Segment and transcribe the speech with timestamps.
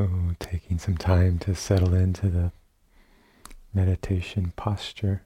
[0.00, 0.08] So,
[0.38, 2.52] taking some time to settle into the
[3.74, 5.24] meditation posture.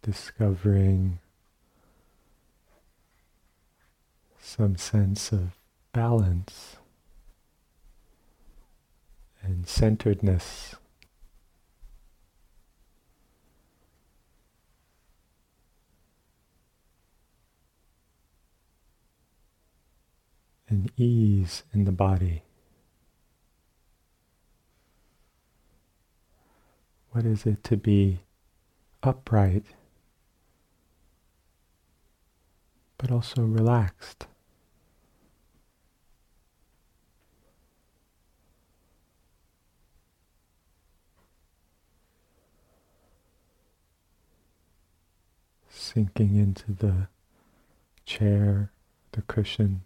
[0.00, 1.18] Discovering
[4.40, 5.50] some sense of
[5.92, 6.76] balance
[9.42, 10.76] and centeredness.
[20.68, 22.42] And ease in the body.
[27.12, 28.20] What is it to be
[29.02, 29.64] upright,
[32.98, 34.26] but also relaxed?
[45.96, 47.08] sinking into the
[48.04, 48.70] chair,
[49.12, 49.80] the cushion.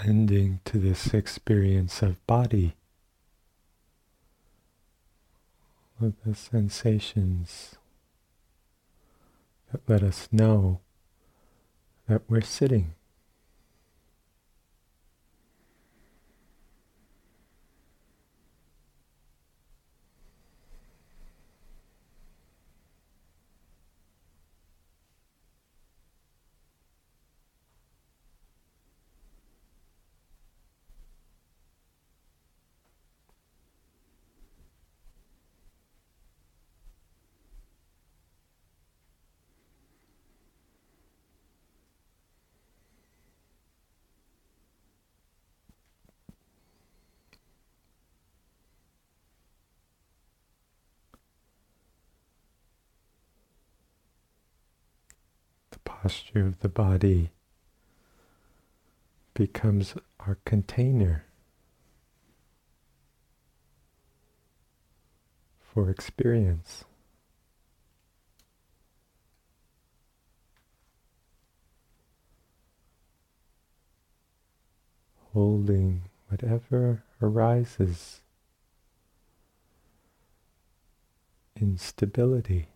[0.00, 2.74] Attending to this experience of body,
[6.00, 7.74] with the sensations
[9.72, 10.80] that let us know
[12.08, 12.94] that we're sitting.
[56.08, 57.28] Posture of the body
[59.34, 61.26] becomes our container
[65.60, 66.84] for experience.
[75.34, 78.22] Holding whatever arises
[81.54, 82.68] in stability.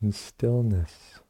[0.00, 1.20] And stillness.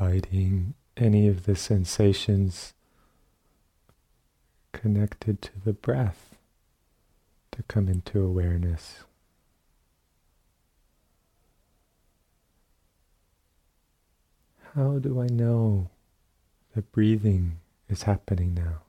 [0.00, 2.74] inviting any of the sensations
[4.72, 6.36] connected to the breath
[7.52, 9.04] to come into awareness.
[14.74, 15.90] How do I know
[16.74, 18.82] that breathing is happening now?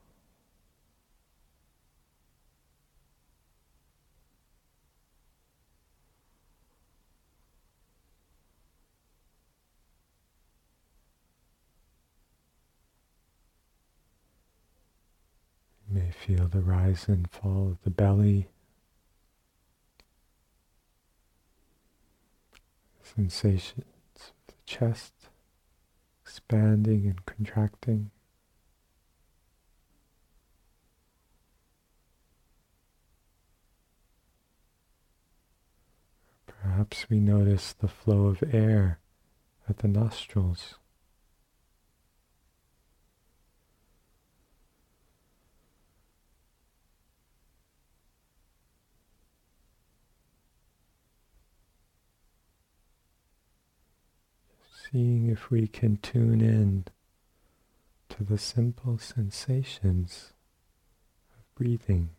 [15.90, 18.46] may feel the rise and fall of the belly,
[23.02, 23.84] sensations
[24.16, 25.14] of the chest
[26.22, 28.10] expanding and contracting.
[36.46, 38.98] Perhaps we notice the flow of air
[39.68, 40.74] at the nostrils.
[54.90, 56.84] Seeing if we can tune in
[58.08, 60.32] to the simple sensations
[61.32, 62.10] of breathing.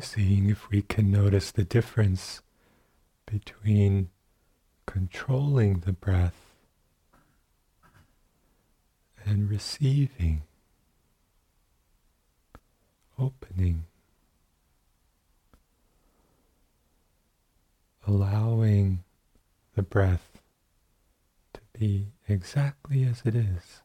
[0.00, 2.42] Seeing if we can notice the difference
[3.26, 4.08] between
[4.86, 6.54] controlling the breath
[9.24, 10.42] and receiving,
[13.18, 13.84] opening,
[18.06, 19.04] allowing
[19.74, 20.40] the breath
[21.52, 23.82] to be exactly as it is.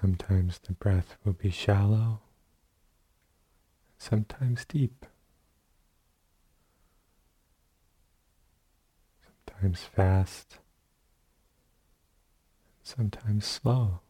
[0.00, 2.22] Sometimes the breath will be shallow,
[3.98, 5.04] sometimes deep,
[9.46, 10.58] sometimes fast,
[12.82, 14.00] sometimes slow.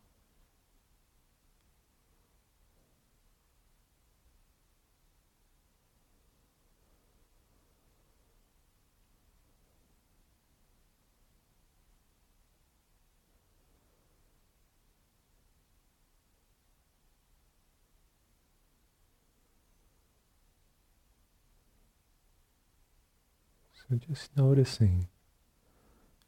[23.88, 25.08] So just noticing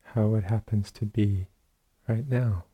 [0.03, 1.47] how it happens to be
[2.09, 2.65] right now.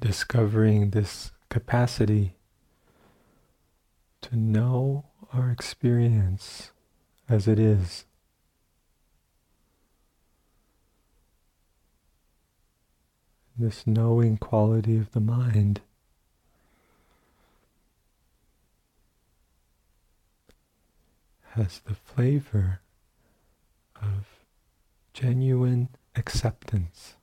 [0.00, 2.34] Discovering this capacity
[4.20, 6.72] to know our experience
[7.28, 8.04] as it is.
[13.56, 15.80] This knowing quality of the mind
[21.54, 22.80] has the flavor
[24.00, 24.26] of
[25.12, 27.16] genuine acceptance.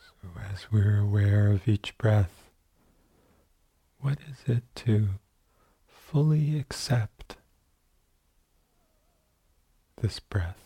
[0.00, 0.09] So,
[0.52, 2.50] as we're aware of each breath,
[4.00, 5.08] what is it to
[5.86, 7.36] fully accept
[10.00, 10.56] this breath?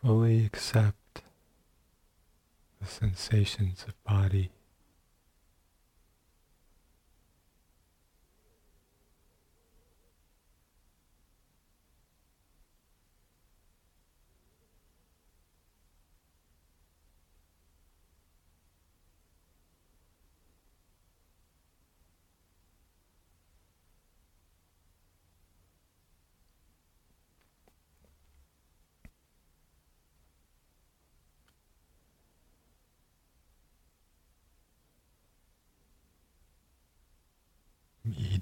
[0.00, 1.22] Fully accept
[2.80, 4.50] the sensations of body.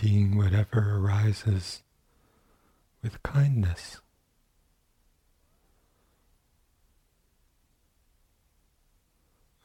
[0.07, 1.83] Meeting whatever arises
[3.03, 3.99] with kindness.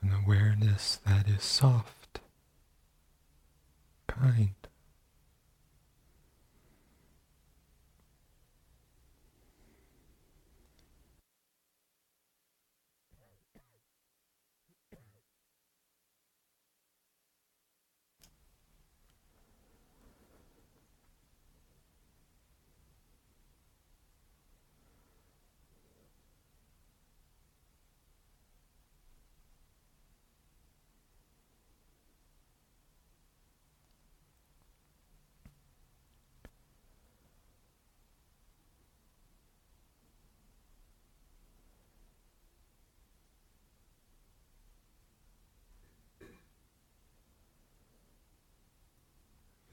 [0.01, 2.21] An awareness that is soft,
[4.07, 4.55] kind.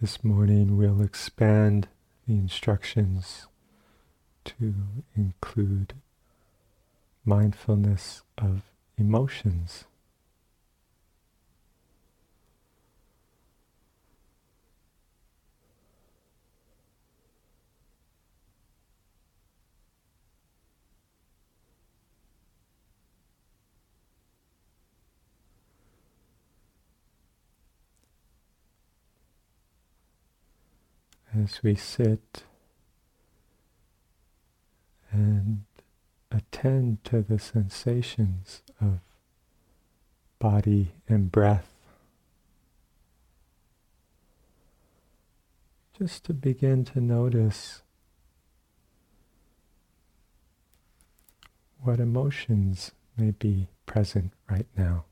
[0.00, 1.88] This morning we'll expand
[2.28, 3.48] the instructions
[4.44, 4.74] to
[5.16, 5.94] include
[7.24, 8.62] mindfulness of
[8.96, 9.86] emotions.
[31.34, 32.44] As we sit
[35.10, 35.64] and
[36.30, 39.00] attend to the sensations of
[40.38, 41.74] body and breath.
[45.98, 47.82] Just to begin to notice
[51.80, 55.04] what emotions may be present right now.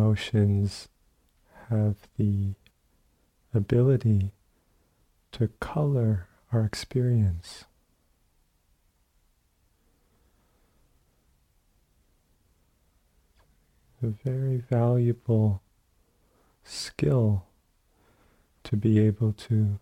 [0.00, 0.88] Emotions
[1.68, 2.54] have the
[3.52, 4.32] ability
[5.30, 7.66] to color our experience.
[14.02, 15.60] A very valuable
[16.64, 17.44] skill
[18.64, 19.78] to be able to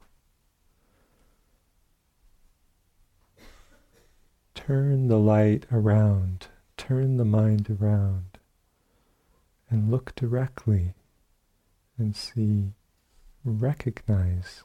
[4.57, 8.38] turn the light around, turn the mind around
[9.71, 10.95] and look directly
[11.99, 12.73] and see,
[13.45, 14.63] recognize,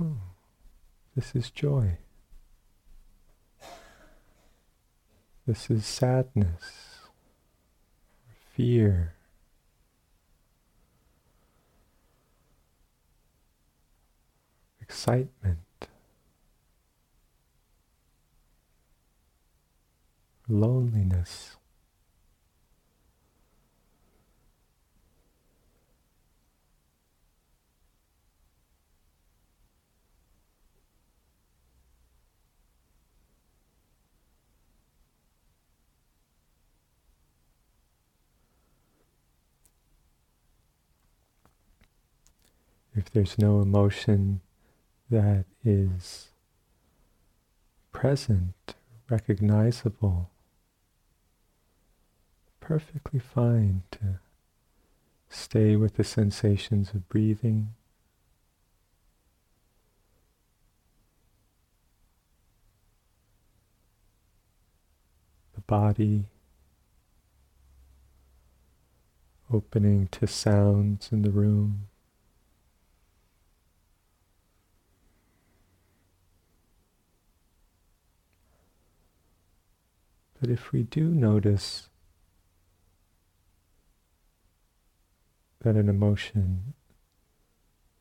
[0.00, 0.16] oh,
[1.14, 1.98] this is joy.
[5.46, 7.00] This is sadness,
[8.52, 9.14] fear.
[14.80, 15.88] Excitement,
[20.48, 21.55] loneliness.
[42.96, 44.40] If there's no emotion
[45.10, 46.28] that is
[47.92, 48.74] present,
[49.10, 50.30] recognizable,
[52.60, 54.18] perfectly fine to
[55.28, 57.68] stay with the sensations of breathing.
[65.54, 66.24] The body
[69.52, 71.88] opening to sounds in the room.
[80.46, 81.88] that if we do notice
[85.62, 86.74] that an emotion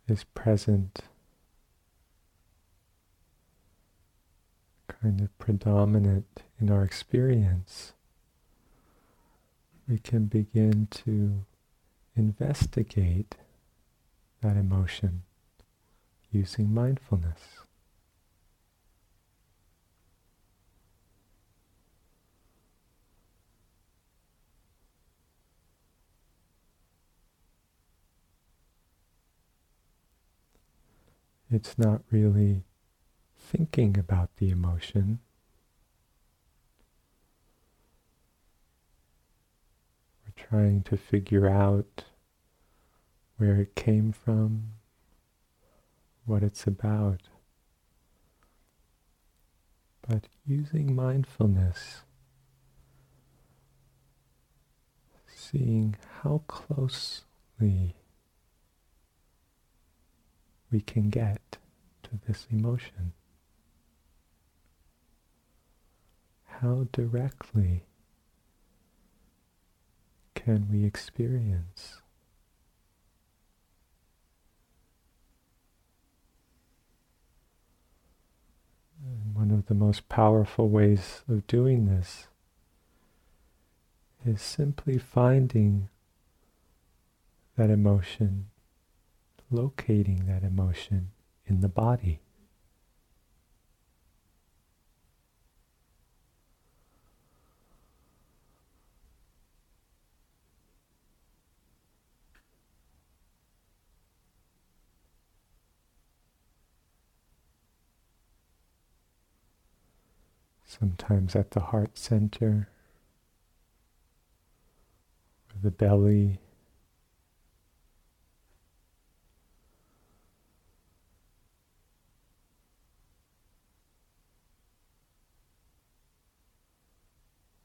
[0.08, 1.00] is present,
[4.88, 7.94] kind of predominant in our experience,
[9.88, 11.46] we can begin to
[12.16, 13.36] investigate
[14.42, 15.24] that emotion
[16.32, 17.65] using mindfulness.
[31.56, 32.66] It's not really
[33.40, 35.20] thinking about the emotion.
[40.26, 42.04] We're trying to figure out
[43.38, 44.72] where it came from,
[46.26, 47.22] what it's about.
[50.06, 52.02] But using mindfulness,
[55.34, 57.96] seeing how closely
[60.72, 61.58] we can get
[62.04, 63.14] to this emotion.
[66.46, 67.84] How directly
[70.34, 72.02] can we experience
[79.06, 82.28] And one of the most powerful ways of doing this
[84.26, 85.90] is simply finding
[87.56, 88.48] that emotion,
[89.52, 91.12] locating that emotion
[91.46, 92.22] in the body.
[110.80, 112.70] sometimes at the heart center,
[115.50, 116.40] or the belly.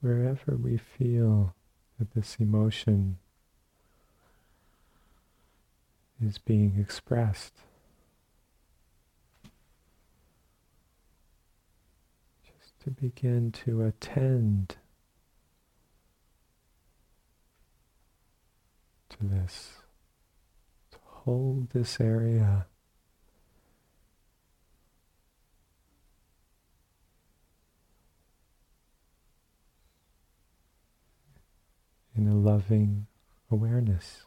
[0.01, 1.55] Wherever we feel
[1.99, 3.19] that this emotion
[6.25, 7.55] is being expressed.
[12.45, 14.77] Just to begin to attend
[19.11, 19.73] to this,
[20.93, 22.67] to hold this area.
[32.21, 33.07] In a loving
[33.51, 34.25] awareness.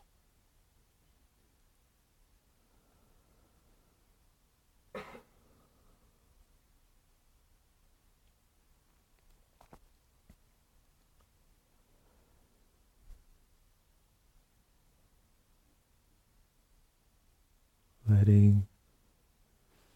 [18.10, 18.66] letting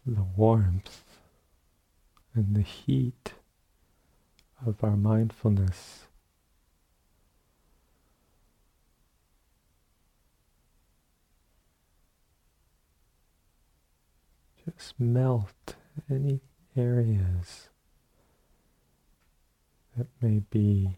[0.06, 1.04] the warmth
[2.32, 3.32] and the heat
[4.64, 6.07] of our mindfulness
[14.78, 15.74] just melt
[16.08, 16.40] any
[16.76, 17.68] areas
[19.96, 20.96] that may be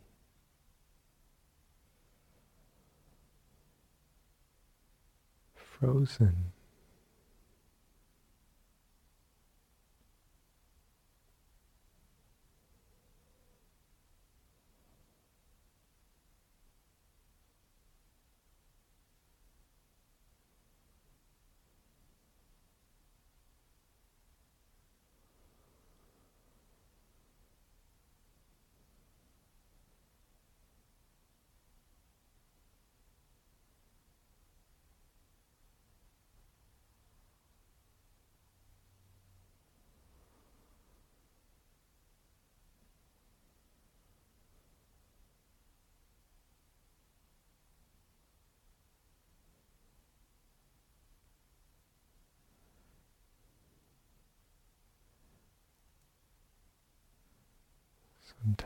[5.54, 6.52] frozen.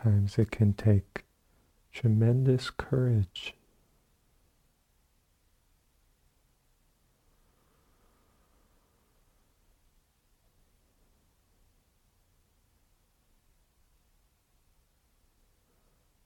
[0.04, 1.24] Sometimes it can take
[1.90, 3.54] tremendous courage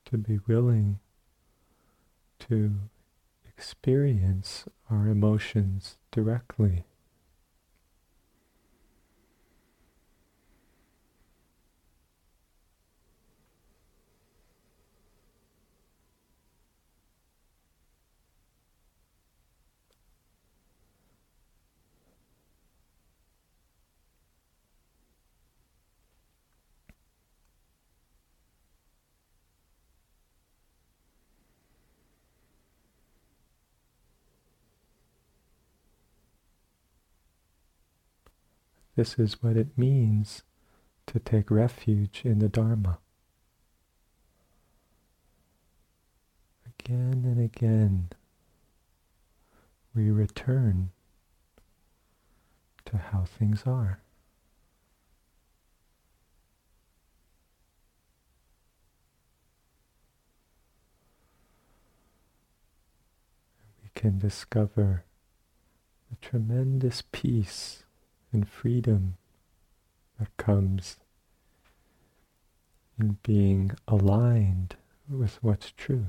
[0.07, 0.99] to be willing
[2.41, 2.73] to
[3.47, 6.88] experience our emotions directly.
[38.99, 40.43] This is what it means
[41.07, 42.99] to take refuge in the Dharma.
[46.67, 48.09] Again and again,
[49.95, 50.91] we return
[52.87, 54.01] to how things are.
[63.81, 65.05] We can discover
[66.11, 67.85] the tremendous peace
[68.33, 69.17] and freedom
[70.19, 70.97] that comes
[72.99, 74.77] in being aligned
[75.09, 76.07] with what's true.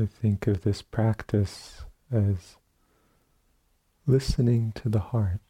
[0.00, 2.56] I think of this practice as
[4.06, 5.40] listening to the heart.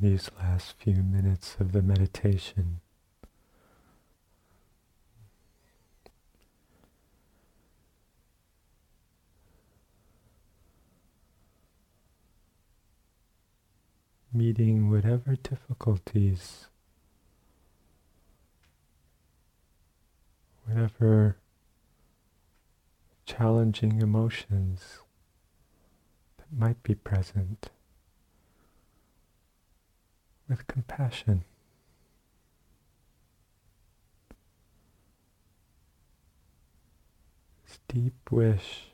[0.00, 2.80] These last few minutes of the meditation.
[14.32, 16.66] Meeting whatever difficulties,
[20.66, 21.36] whatever
[23.26, 24.98] challenging emotions
[26.36, 27.70] that might be present
[30.48, 31.44] with compassion.
[37.66, 38.90] This deep wish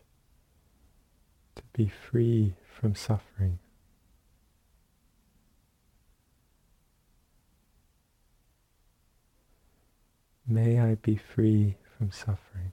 [1.56, 3.58] to be free from suffering.
[10.46, 12.72] May I be free from suffering.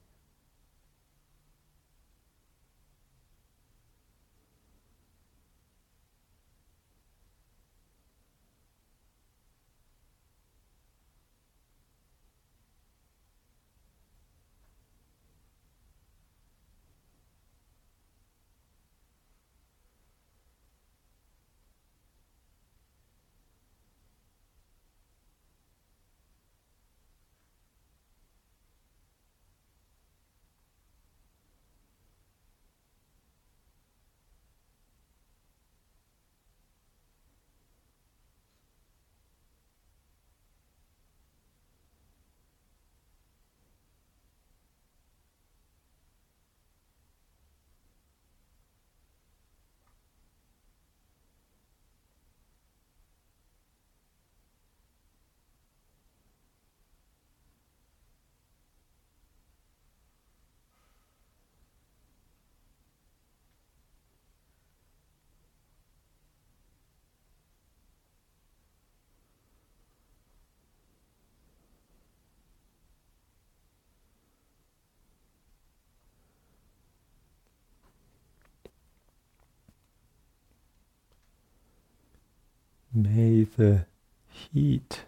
[83.00, 83.86] May the
[84.28, 85.04] heat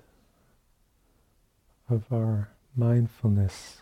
[1.90, 3.82] of our mindfulness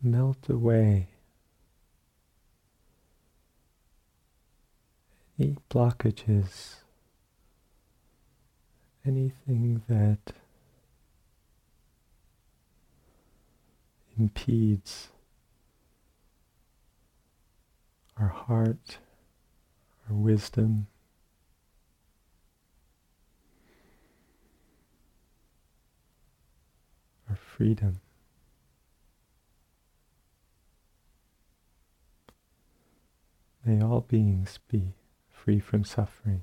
[0.00, 1.08] melt away.
[5.36, 6.76] Any blockages,
[9.04, 10.32] anything that
[14.16, 15.08] impedes
[18.16, 18.98] our heart
[20.14, 20.86] wisdom.
[27.28, 28.00] Our freedom.
[33.64, 34.94] May all beings be
[35.28, 36.42] free from suffering.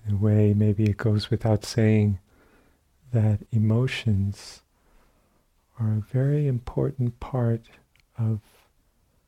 [0.11, 2.19] a way, maybe it goes without saying
[3.11, 4.61] that emotions
[5.79, 7.61] are a very important part
[8.17, 8.39] of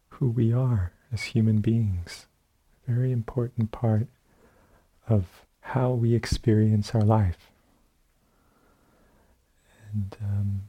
[0.09, 2.27] who we are as human beings,
[2.87, 4.07] a very important part
[5.07, 7.49] of how we experience our life.
[9.91, 10.61] And um,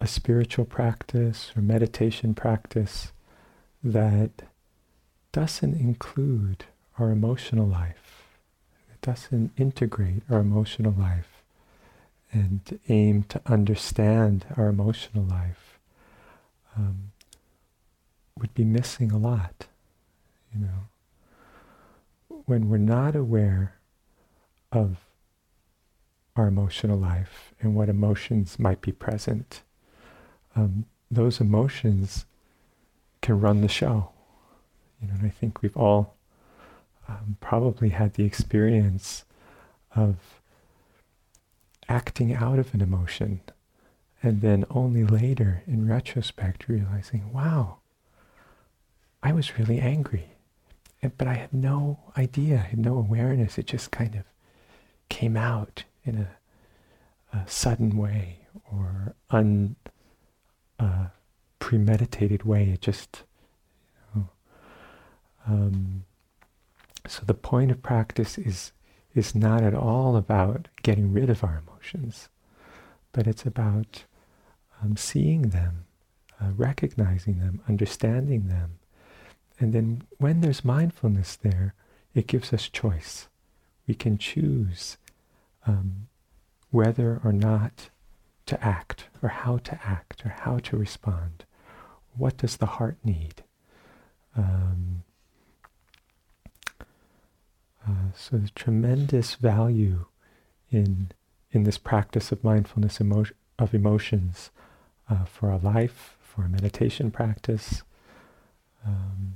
[0.00, 3.12] a spiritual practice or meditation practice
[3.84, 4.30] that
[5.30, 6.64] doesn't include
[6.98, 8.01] our emotional life.
[9.02, 11.42] Doesn't integrate our emotional life
[12.32, 15.78] and aim to understand our emotional life.
[16.76, 17.12] Um,
[18.38, 19.66] would be missing a lot,
[20.54, 22.38] you know.
[22.46, 23.74] When we're not aware
[24.72, 24.96] of
[26.34, 29.62] our emotional life and what emotions might be present,
[30.56, 32.24] um, those emotions
[33.20, 34.10] can run the show.
[35.00, 36.16] You know, and I think we've all
[37.12, 39.24] um, probably had the experience
[39.94, 40.16] of
[41.88, 43.40] acting out of an emotion
[44.22, 47.78] and then only later in retrospect realizing, wow,
[49.22, 50.28] I was really angry.
[51.18, 53.58] But I had no idea, I had no awareness.
[53.58, 54.22] It just kind of
[55.08, 58.38] came out in a, a sudden way
[58.70, 59.74] or un
[60.78, 61.06] uh,
[61.58, 62.70] premeditated way.
[62.70, 63.24] It just,
[64.14, 64.28] you know,
[65.48, 66.04] um,
[67.12, 68.72] so the point of practice is
[69.14, 72.30] is not at all about getting rid of our emotions,
[73.12, 74.04] but it's about
[74.80, 75.84] um, seeing them,
[76.40, 78.78] uh, recognizing them, understanding them,
[79.60, 81.74] and then when there's mindfulness there,
[82.14, 83.28] it gives us choice.
[83.86, 84.96] We can choose
[85.66, 86.08] um,
[86.70, 87.90] whether or not
[88.46, 91.44] to act, or how to act, or how to respond.
[92.16, 93.44] What does the heart need?
[94.34, 95.04] Um,
[97.88, 100.06] uh, so the tremendous value
[100.70, 101.10] in
[101.50, 103.24] in this practice of mindfulness emo-
[103.58, 104.50] of emotions
[105.10, 107.82] uh, for our life, for our meditation practice.
[108.86, 109.34] Um,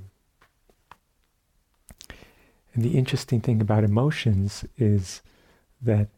[2.73, 5.21] and the interesting thing about emotions is
[5.81, 6.09] that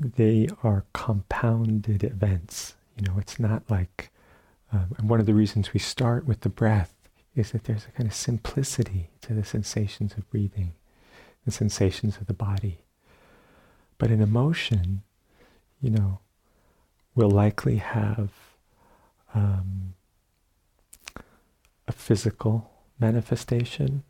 [0.00, 2.74] they are compounded events.
[2.96, 4.10] You know, it's not like,
[4.72, 6.92] um, and one of the reasons we start with the breath
[7.34, 10.72] is that there's a kind of simplicity to the sensations of breathing,
[11.44, 12.78] the sensations of the body.
[13.98, 15.02] But an emotion,
[15.80, 16.20] you know,
[17.14, 18.30] will likely have
[19.34, 19.94] um,
[21.86, 24.02] a physical manifestation,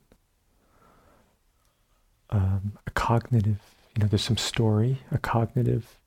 [2.30, 3.60] um, a cognitive
[3.94, 5.98] you know, there's some story, a cognitive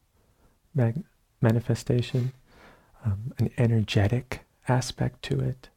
[0.75, 1.03] mag-
[1.41, 2.34] manifestation,
[3.05, 5.69] um, an energetic aspect to it.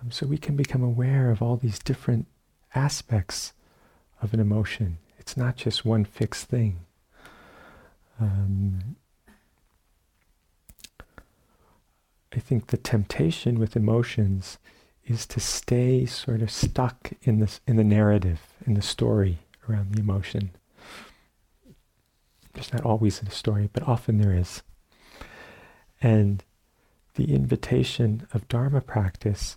[0.00, 2.26] Um, so we can become aware of all these different
[2.74, 3.52] aspects
[4.22, 4.98] of an emotion.
[5.18, 6.80] It's not just one fixed thing.
[8.20, 8.96] Um,
[12.34, 14.58] I think the temptation with emotions
[15.04, 19.92] is to stay sort of stuck in this in the narrative, in the story around
[19.92, 20.50] the emotion.
[22.54, 24.62] There's not always a story, but often there is.
[26.00, 26.44] And
[27.14, 29.56] the invitation of Dharma practice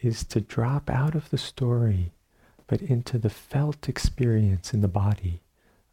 [0.00, 2.12] is to drop out of the story,
[2.68, 5.40] but into the felt experience in the body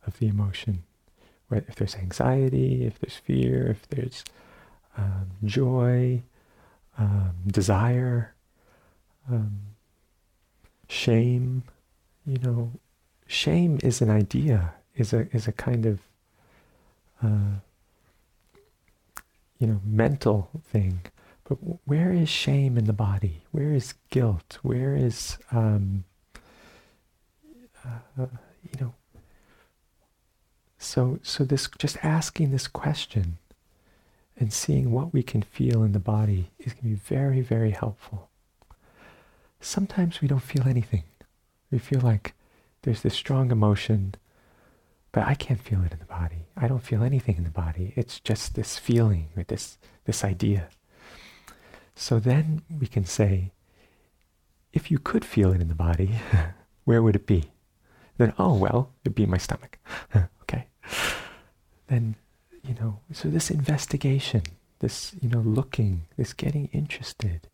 [0.05, 0.83] of the emotion.
[1.51, 4.23] If there's anxiety, if there's fear, if there's
[4.97, 6.21] um, joy,
[6.97, 8.35] um, desire,
[9.31, 9.59] um,
[10.87, 11.63] shame,
[12.25, 12.71] you know,
[13.25, 15.99] shame is an idea, is a is a kind of
[17.23, 17.59] uh,
[19.59, 21.01] you know, mental thing.
[21.47, 21.55] But
[21.85, 23.43] where is shame in the body?
[23.51, 24.57] Where is guilt?
[24.61, 26.03] Where is, um,
[27.85, 28.25] uh,
[28.63, 28.93] you know,
[30.77, 33.37] so so this just asking this question
[34.37, 37.71] and seeing what we can feel in the body is going to be very very
[37.71, 38.29] helpful.
[39.59, 41.03] Sometimes we don't feel anything.
[41.71, 42.33] We feel like
[42.83, 44.15] there's this strong emotion
[45.15, 46.47] but I can't feel it in the body.
[46.57, 47.93] I don't feel anything in the body.
[47.95, 50.67] It's just this feeling or this, this idea.
[51.95, 53.53] So then we can say,
[54.73, 56.19] if you could feel it in the body,
[56.83, 57.45] where would it be?
[58.17, 59.77] Then, oh, well, it'd be my stomach.
[60.43, 60.67] okay.
[61.87, 62.15] Then,
[62.63, 64.43] you know, so this investigation,
[64.79, 67.47] this, you know, looking, this getting interested,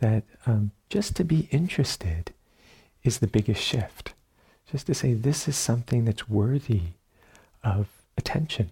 [0.00, 2.32] that um, just to be interested
[3.02, 4.14] is the biggest shift
[4.70, 6.82] just to say this is something that's worthy
[7.64, 8.70] of attention,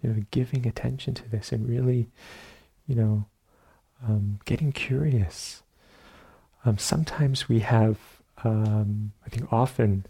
[0.00, 2.08] you know, giving attention to this and really,
[2.86, 3.26] you know,
[4.04, 5.62] um, getting curious.
[6.64, 7.98] Um, sometimes we have,
[8.44, 10.06] um, I think often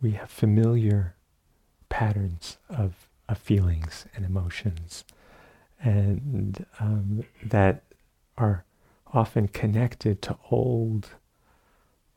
[0.00, 1.14] we have familiar
[1.88, 5.04] patterns of, of feelings and emotions,
[5.82, 7.82] and um, that
[8.38, 8.64] are
[9.12, 11.10] often connected to old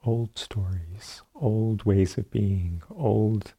[0.05, 3.53] old stories, old ways of being, old,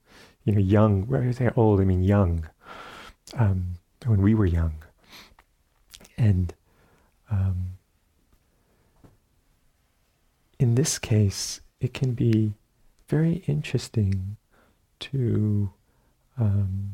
[0.45, 1.07] you know, young.
[1.07, 2.47] When I say old, I mean young.
[3.35, 4.75] Um, when we were young,
[6.19, 6.53] and
[7.31, 7.79] um,
[10.59, 12.53] in this case, it can be
[13.09, 14.37] very interesting
[15.01, 15.71] to
[16.39, 16.93] um,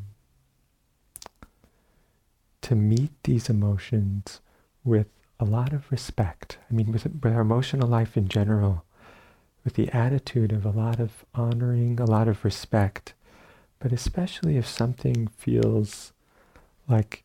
[2.63, 4.41] to meet these emotions
[4.85, 5.07] with
[5.39, 6.59] a lot of respect.
[6.71, 8.85] I mean, with, with our emotional life in general,
[9.65, 13.15] with the attitude of a lot of honoring, a lot of respect,
[13.79, 16.13] but especially if something feels
[16.87, 17.25] like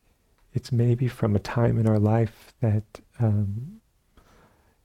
[0.54, 3.80] it's maybe from a time in our life that um,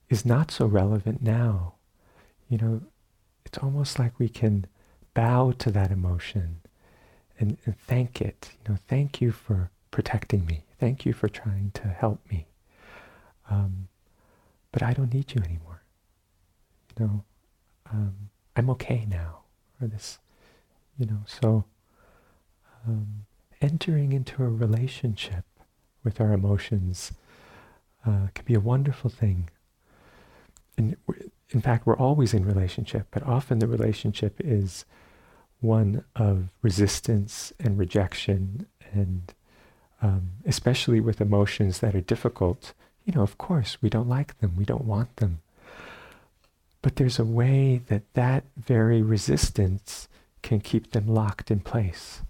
[0.09, 1.75] is not so relevant now.
[2.49, 2.81] You know,
[3.51, 4.65] it's almost like we can
[5.13, 6.61] bow to that emotion
[7.37, 8.51] and, and thank it.
[8.63, 10.63] You know, thank you for protecting me.
[10.79, 12.47] Thank you for trying to help me.
[13.49, 13.89] Um,
[14.71, 15.81] but I don't need you anymore.
[16.97, 17.23] You know,
[17.91, 18.15] um,
[18.55, 19.39] I'm okay now.
[19.81, 20.19] Or this,
[20.97, 21.65] you know, so
[22.87, 23.25] um,
[23.61, 25.43] entering into a relationship
[26.05, 27.11] with our emotions
[28.05, 29.49] uh, can be a wonderful thing.
[30.77, 30.95] And
[31.51, 34.85] in fact, we're always in relationship, but often the relationship is
[35.59, 39.33] one of resistance and rejection, and
[40.01, 42.73] um, especially with emotions that are difficult.
[43.05, 45.41] You know, of course, we don't like them, we don't want them.
[46.81, 50.07] But there's a way that that very resistance
[50.41, 52.21] can keep them locked in place.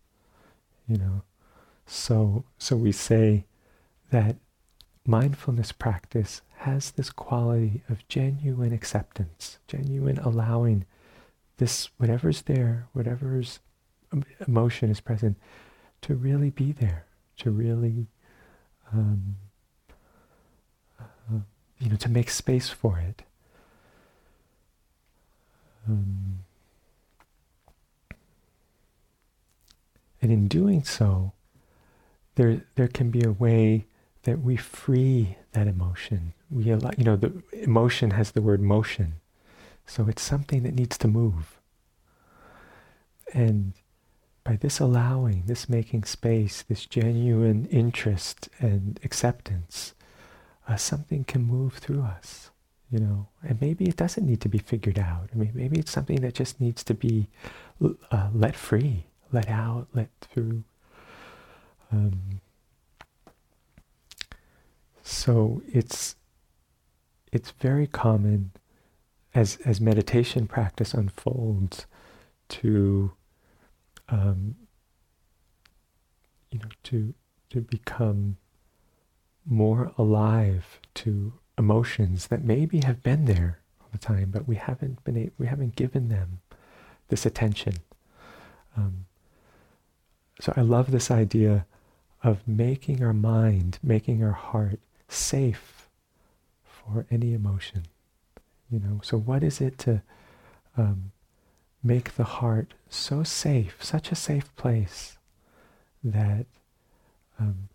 [0.87, 1.21] You know,
[1.85, 3.45] so so we say
[4.09, 4.35] that
[5.05, 10.85] mindfulness practice has this quality of genuine acceptance, genuine allowing
[11.57, 13.59] this, whatever's there, whatever's
[14.47, 15.37] emotion is present,
[16.01, 17.05] to really be there,
[17.37, 18.05] to really,
[18.93, 19.37] um,
[20.99, 21.39] uh,
[21.79, 23.23] you know, to make space for it.
[25.87, 26.43] Um,
[30.21, 31.31] and in doing so,
[32.35, 33.87] there there can be a way
[34.23, 36.33] that we free that emotion.
[36.51, 39.15] We allow, you know, the emotion has the word motion.
[39.85, 41.59] So it's something that needs to move.
[43.33, 43.73] And
[44.43, 49.93] by this allowing, this making space, this genuine interest and acceptance,
[50.67, 52.51] uh, something can move through us,
[52.91, 53.27] you know.
[53.43, 55.29] And maybe it doesn't need to be figured out.
[55.33, 57.27] I mean, maybe it's something that just needs to be
[58.11, 60.63] uh, let free, let out, let through.
[61.91, 62.41] Um,
[65.03, 66.15] so it's
[67.31, 68.51] it's very common
[69.33, 71.85] as as meditation practice unfolds
[72.49, 73.13] to
[74.09, 74.55] um,
[76.49, 77.13] you know to
[77.49, 78.37] to become
[79.45, 85.03] more alive to emotions that maybe have been there all the time, but we haven't
[85.03, 86.41] been we haven't given them
[87.09, 87.75] this attention.
[88.75, 89.05] Um,
[90.39, 91.65] so I love this idea
[92.23, 95.80] of making our mind, making our heart safe
[96.83, 97.83] for any emotion.
[98.69, 100.01] You know, so what is it to
[100.77, 101.11] um,
[101.83, 105.17] make the heart so safe, such a safe place
[106.03, 106.45] that
[107.39, 107.69] um,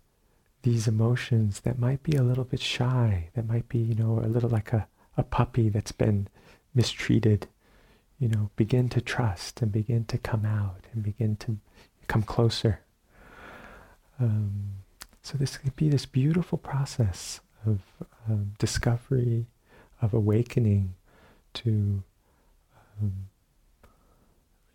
[0.63, 4.27] these emotions that might be a little bit shy, that might be, you know, a
[4.27, 6.27] little like a, a puppy that's been
[6.73, 7.47] mistreated,
[8.19, 11.57] you know, begin to trust and begin to come out and begin to
[12.07, 12.81] come closer.
[14.19, 14.83] Um,
[15.21, 17.79] so this could be this beautiful process of
[18.29, 19.47] um, discovery,
[20.01, 20.95] of awakening
[21.53, 22.03] to,
[23.01, 23.29] um,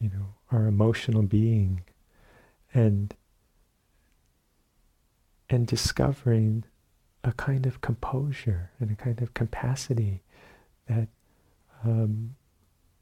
[0.00, 1.82] you know, our emotional being,
[2.74, 3.14] and
[5.48, 6.64] and discovering
[7.24, 10.22] a kind of composure and a kind of capacity
[10.88, 11.08] that
[11.84, 12.34] um,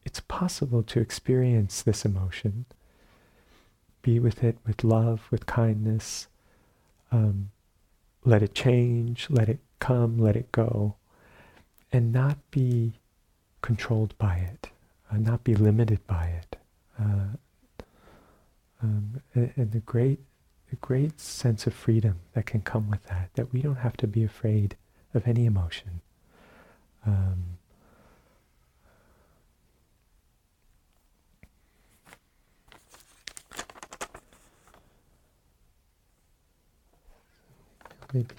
[0.05, 2.67] it's possible to experience this emotion,
[4.03, 6.27] be with it with love, with kindness,
[7.13, 7.51] um,
[8.25, 10.95] let it change, let it come, let it go,
[11.93, 12.93] and not be
[13.63, 14.69] controlled by it,
[15.11, 16.57] uh, not be limited by it.
[16.99, 17.37] Uh,
[18.83, 20.21] um, and, and, the great,
[20.71, 24.07] the great sense of freedom that can come with that, that we don't have to
[24.07, 24.77] be afraid
[25.13, 26.01] of any emotion.
[27.07, 27.59] Um,
[38.15, 38.35] maybe.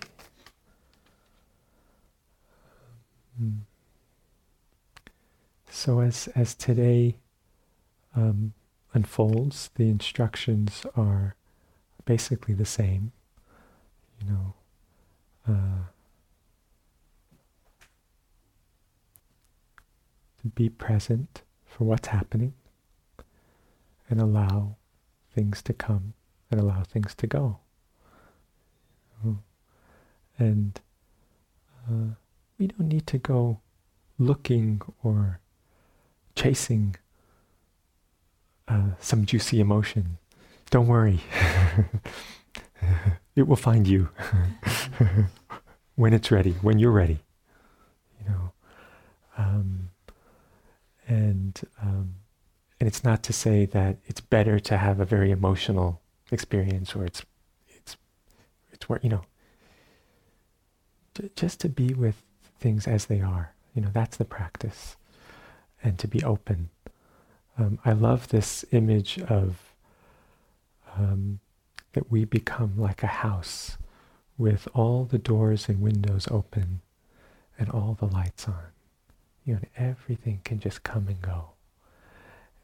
[3.40, 3.66] Um,
[5.70, 7.18] so as as today
[8.16, 8.54] um,
[8.94, 11.36] unfolds, the instructions are
[12.06, 13.12] basically the same.
[14.20, 14.54] You know,
[15.48, 15.84] uh,
[20.42, 22.54] to be present for what's happening
[24.10, 24.76] and allow
[25.34, 26.14] things to come
[26.50, 27.60] and allow things to go.
[30.38, 30.80] And
[31.88, 32.16] uh,
[32.62, 33.60] we don't need to go
[34.20, 35.40] looking or
[36.36, 36.96] chasing
[38.68, 40.20] uh, some juicy emotion.
[40.70, 41.22] Don't worry.
[43.36, 44.10] it will find you
[45.96, 47.18] when it's ready, when you're ready.
[48.20, 48.52] You know,
[49.40, 49.90] um,
[51.08, 52.14] and um,
[52.80, 56.00] and it's not to say that it's better to have a very emotional
[56.30, 57.26] experience, or it's
[57.70, 57.98] it's
[58.72, 59.24] it's where you know
[61.36, 62.22] just to be with
[62.62, 63.54] things as they are.
[63.76, 64.96] You know, that's the practice.
[65.84, 66.70] And to be open.
[67.58, 69.74] Um, I love this image of
[70.98, 71.40] um,
[71.94, 73.78] that we become like a house
[74.38, 76.82] with all the doors and windows open
[77.58, 78.56] and all the lights on.
[79.46, 81.50] You know, everything can just come and go.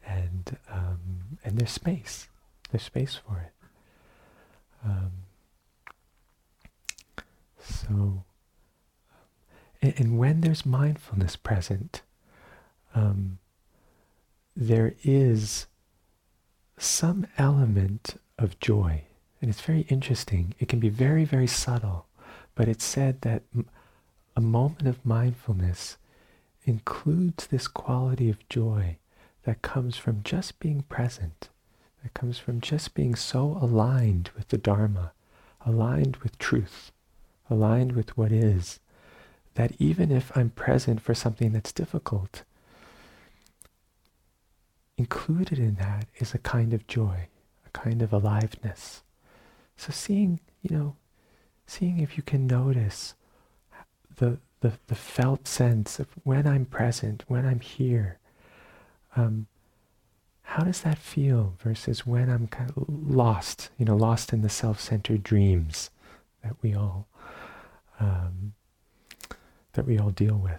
[0.06, 1.00] And um,
[1.44, 2.28] and there's space.
[2.70, 3.52] There's space for it.
[4.84, 5.12] Um,
[7.60, 8.24] so,
[9.80, 12.02] and, and, when there's mindfulness present,
[12.94, 13.38] um,
[14.56, 15.66] there is
[16.76, 19.02] some element of joy.
[19.40, 20.54] And it's very interesting.
[20.58, 22.06] It can be very, very subtle,
[22.54, 23.42] but it's said that
[24.36, 25.96] a moment of mindfulness
[26.64, 28.96] includes this quality of joy
[29.44, 31.48] that comes from just being present,
[32.02, 35.12] that comes from just being so aligned with the Dharma,
[35.64, 36.92] aligned with truth,
[37.48, 38.80] aligned with what is,
[39.58, 42.44] that even if I'm present for something that's difficult,
[44.96, 47.26] included in that is a kind of joy,
[47.66, 49.02] a kind of aliveness.
[49.76, 50.94] So seeing, you know,
[51.66, 53.14] seeing if you can notice
[54.18, 58.18] the, the, the felt sense of when I'm present, when I'm here,
[59.16, 59.48] um,
[60.42, 64.48] how does that feel versus when I'm kind of lost, you know, lost in the
[64.48, 65.90] self-centered dreams
[66.44, 67.08] that we all
[67.98, 68.52] um,
[69.78, 70.58] that we all deal with,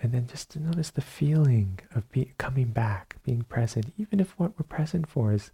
[0.00, 4.38] and then just to notice the feeling of be, coming back, being present, even if
[4.38, 5.50] what we're present for is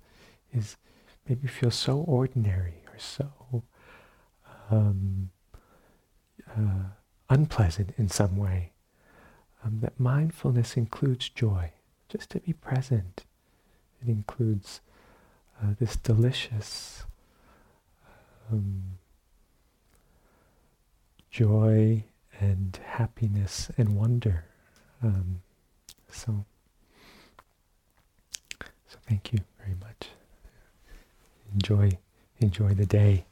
[0.53, 0.77] is
[1.27, 3.62] maybe feel so ordinary or so
[4.70, 5.31] um,
[6.55, 6.91] uh,
[7.31, 8.72] unpleasant in some way.
[9.64, 11.72] Um, that mindfulness includes joy,
[12.11, 13.24] just to be present.
[14.03, 14.83] It includes
[15.62, 17.07] uh, this delicious
[18.53, 18.99] um,
[21.31, 22.05] joy
[22.41, 24.45] and happiness and wonder.
[25.03, 25.43] Um,
[26.11, 26.45] so,
[28.61, 30.09] so thank you very much.
[31.53, 31.99] Enjoy,
[32.41, 33.26] enjoy the day.